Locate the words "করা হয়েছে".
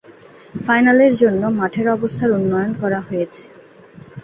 2.81-3.43